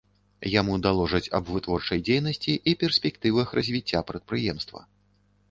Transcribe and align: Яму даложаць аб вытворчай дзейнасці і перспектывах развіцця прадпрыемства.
Яму 0.51 0.77
даложаць 0.85 1.29
аб 1.39 1.51
вытворчай 1.55 1.99
дзейнасці 2.07 2.57
і 2.73 2.75
перспектывах 2.85 3.47
развіцця 3.61 3.99
прадпрыемства. 4.11 4.81